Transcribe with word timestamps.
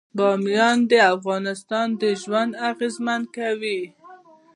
بامیان 0.17 0.77
د 0.89 0.91
افغانانو 1.13 2.09
ژوند 2.21 2.51
اغېزمن 2.69 3.21
کوي. 3.35 3.81